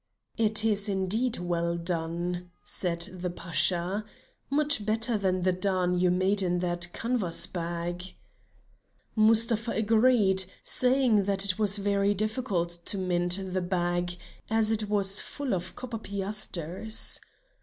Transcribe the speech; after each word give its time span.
"It 0.35 0.65
is 0.65 0.89
indeed 0.89 1.37
well 1.37 1.77
done," 1.77 2.49
said 2.63 3.01
the 3.13 3.29
Pasha; 3.29 4.03
"much 4.49 4.83
better 4.83 5.15
than 5.15 5.43
the 5.43 5.51
darn 5.51 5.93
you 5.95 6.09
made 6.09 6.41
in 6.41 6.57
that 6.57 6.91
canvas 6.91 7.45
bag." 7.45 8.15
Mustapha 9.15 9.73
agreed, 9.73 10.45
saying 10.63 11.25
that 11.25 11.45
it 11.45 11.59
was 11.59 11.77
very 11.77 12.15
difficult 12.15 12.69
to 12.85 12.97
mend 12.97 13.33
the 13.51 13.61
bag 13.61 14.15
as 14.49 14.71
it 14.71 14.89
was 14.89 15.21
full 15.21 15.53
of 15.53 15.75
copper 15.75 15.99
piasters. 15.99 17.19